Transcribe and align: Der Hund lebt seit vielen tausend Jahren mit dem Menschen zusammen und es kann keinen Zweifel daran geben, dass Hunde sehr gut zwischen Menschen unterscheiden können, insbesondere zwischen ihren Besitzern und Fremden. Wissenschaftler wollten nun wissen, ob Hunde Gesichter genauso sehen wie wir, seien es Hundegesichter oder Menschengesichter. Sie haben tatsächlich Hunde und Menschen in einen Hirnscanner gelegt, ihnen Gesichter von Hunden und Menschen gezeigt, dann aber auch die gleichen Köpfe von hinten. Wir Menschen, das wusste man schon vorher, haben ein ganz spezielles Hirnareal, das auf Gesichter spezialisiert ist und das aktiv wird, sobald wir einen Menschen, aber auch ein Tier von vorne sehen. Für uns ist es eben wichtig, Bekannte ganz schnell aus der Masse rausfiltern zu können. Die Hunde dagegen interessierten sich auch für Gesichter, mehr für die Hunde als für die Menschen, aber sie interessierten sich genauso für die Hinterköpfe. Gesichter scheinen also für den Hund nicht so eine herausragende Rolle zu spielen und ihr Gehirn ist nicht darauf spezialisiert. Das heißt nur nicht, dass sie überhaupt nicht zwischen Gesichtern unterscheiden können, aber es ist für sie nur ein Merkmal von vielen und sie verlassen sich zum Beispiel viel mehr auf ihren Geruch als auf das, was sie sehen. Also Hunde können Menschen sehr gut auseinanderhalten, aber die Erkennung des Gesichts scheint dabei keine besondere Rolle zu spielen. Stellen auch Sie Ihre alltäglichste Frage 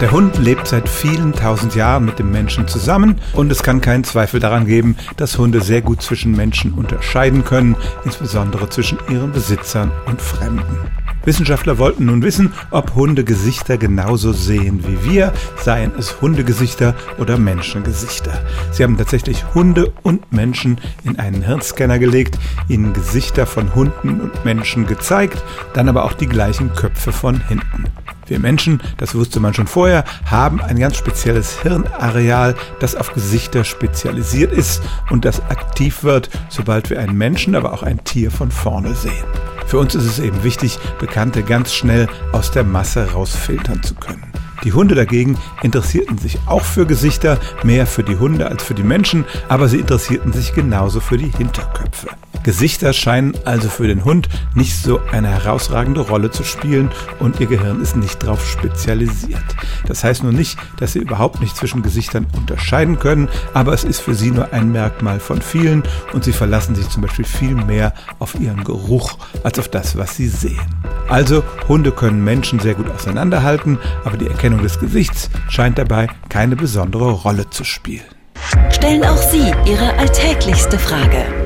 Der 0.00 0.12
Hund 0.12 0.36
lebt 0.36 0.68
seit 0.68 0.90
vielen 0.90 1.32
tausend 1.32 1.74
Jahren 1.74 2.04
mit 2.04 2.18
dem 2.18 2.30
Menschen 2.30 2.68
zusammen 2.68 3.18
und 3.32 3.50
es 3.50 3.62
kann 3.62 3.80
keinen 3.80 4.04
Zweifel 4.04 4.40
daran 4.40 4.66
geben, 4.66 4.94
dass 5.16 5.38
Hunde 5.38 5.62
sehr 5.62 5.80
gut 5.80 6.02
zwischen 6.02 6.32
Menschen 6.32 6.74
unterscheiden 6.74 7.46
können, 7.46 7.76
insbesondere 8.04 8.68
zwischen 8.68 8.98
ihren 9.08 9.32
Besitzern 9.32 9.90
und 10.04 10.20
Fremden. 10.20 10.76
Wissenschaftler 11.24 11.78
wollten 11.78 12.04
nun 12.04 12.22
wissen, 12.22 12.52
ob 12.70 12.94
Hunde 12.94 13.24
Gesichter 13.24 13.78
genauso 13.78 14.32
sehen 14.32 14.84
wie 14.86 15.10
wir, 15.10 15.32
seien 15.56 15.92
es 15.98 16.20
Hundegesichter 16.20 16.94
oder 17.16 17.38
Menschengesichter. 17.38 18.38
Sie 18.72 18.84
haben 18.84 18.98
tatsächlich 18.98 19.46
Hunde 19.54 19.94
und 20.02 20.30
Menschen 20.30 20.78
in 21.04 21.18
einen 21.18 21.40
Hirnscanner 21.42 21.98
gelegt, 21.98 22.38
ihnen 22.68 22.92
Gesichter 22.92 23.46
von 23.46 23.74
Hunden 23.74 24.20
und 24.20 24.44
Menschen 24.44 24.86
gezeigt, 24.86 25.42
dann 25.72 25.88
aber 25.88 26.04
auch 26.04 26.12
die 26.12 26.28
gleichen 26.28 26.74
Köpfe 26.74 27.12
von 27.12 27.40
hinten. 27.48 27.84
Wir 28.26 28.40
Menschen, 28.40 28.82
das 28.96 29.14
wusste 29.14 29.40
man 29.40 29.54
schon 29.54 29.66
vorher, 29.66 30.04
haben 30.24 30.60
ein 30.60 30.78
ganz 30.78 30.96
spezielles 30.96 31.60
Hirnareal, 31.62 32.56
das 32.80 32.94
auf 32.96 33.12
Gesichter 33.14 33.64
spezialisiert 33.64 34.52
ist 34.52 34.82
und 35.10 35.24
das 35.24 35.40
aktiv 35.48 36.02
wird, 36.02 36.28
sobald 36.48 36.90
wir 36.90 37.00
einen 37.00 37.16
Menschen, 37.16 37.54
aber 37.54 37.72
auch 37.72 37.82
ein 37.82 38.02
Tier 38.04 38.30
von 38.30 38.50
vorne 38.50 38.94
sehen. 38.94 39.24
Für 39.66 39.78
uns 39.78 39.94
ist 39.94 40.06
es 40.06 40.18
eben 40.18 40.42
wichtig, 40.44 40.78
Bekannte 40.98 41.42
ganz 41.42 41.72
schnell 41.72 42.08
aus 42.32 42.50
der 42.50 42.64
Masse 42.64 43.12
rausfiltern 43.12 43.82
zu 43.82 43.94
können. 43.94 44.22
Die 44.64 44.72
Hunde 44.72 44.94
dagegen 44.94 45.38
interessierten 45.62 46.18
sich 46.18 46.38
auch 46.46 46.64
für 46.64 46.86
Gesichter, 46.86 47.38
mehr 47.62 47.86
für 47.86 48.02
die 48.02 48.16
Hunde 48.16 48.48
als 48.48 48.62
für 48.62 48.74
die 48.74 48.82
Menschen, 48.82 49.24
aber 49.48 49.68
sie 49.68 49.78
interessierten 49.78 50.32
sich 50.32 50.54
genauso 50.54 51.00
für 51.00 51.18
die 51.18 51.30
Hinterköpfe. 51.30 52.08
Gesichter 52.42 52.92
scheinen 52.92 53.34
also 53.44 53.68
für 53.68 53.86
den 53.86 54.04
Hund 54.04 54.28
nicht 54.54 54.76
so 54.76 55.00
eine 55.12 55.28
herausragende 55.28 56.00
Rolle 56.00 56.30
zu 56.30 56.44
spielen 56.44 56.90
und 57.18 57.40
ihr 57.40 57.46
Gehirn 57.46 57.80
ist 57.80 57.96
nicht 57.96 58.22
darauf 58.22 58.46
spezialisiert. 58.46 59.44
Das 59.86 60.04
heißt 60.04 60.22
nur 60.22 60.32
nicht, 60.32 60.58
dass 60.78 60.92
sie 60.92 61.00
überhaupt 61.00 61.40
nicht 61.40 61.56
zwischen 61.56 61.82
Gesichtern 61.82 62.26
unterscheiden 62.36 62.98
können, 62.98 63.28
aber 63.54 63.72
es 63.72 63.84
ist 63.84 64.00
für 64.00 64.14
sie 64.14 64.30
nur 64.30 64.52
ein 64.52 64.72
Merkmal 64.72 65.20
von 65.20 65.42
vielen 65.42 65.82
und 66.12 66.24
sie 66.24 66.32
verlassen 66.32 66.74
sich 66.74 66.88
zum 66.88 67.02
Beispiel 67.02 67.24
viel 67.24 67.54
mehr 67.54 67.92
auf 68.18 68.34
ihren 68.38 68.64
Geruch 68.64 69.18
als 69.42 69.58
auf 69.58 69.68
das, 69.68 69.96
was 69.96 70.16
sie 70.16 70.28
sehen. 70.28 70.60
Also 71.08 71.42
Hunde 71.68 71.92
können 71.92 72.24
Menschen 72.24 72.58
sehr 72.58 72.74
gut 72.74 72.90
auseinanderhalten, 72.90 73.78
aber 74.04 74.16
die 74.16 74.26
Erkennung 74.26 74.62
des 74.62 74.78
Gesichts 74.78 75.30
scheint 75.48 75.78
dabei 75.78 76.08
keine 76.28 76.56
besondere 76.56 77.10
Rolle 77.10 77.48
zu 77.50 77.64
spielen. 77.64 78.04
Stellen 78.70 79.04
auch 79.04 79.16
Sie 79.16 79.52
Ihre 79.64 79.94
alltäglichste 79.98 80.78
Frage 80.78 81.45